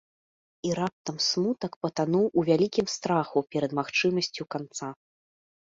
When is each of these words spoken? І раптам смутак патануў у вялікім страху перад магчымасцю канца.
І 0.67 0.71
раптам 0.79 1.17
смутак 1.25 1.77
патануў 1.87 2.25
у 2.39 2.47
вялікім 2.49 2.85
страху 2.95 3.39
перад 3.53 3.71
магчымасцю 3.83 4.43
канца. 4.57 4.87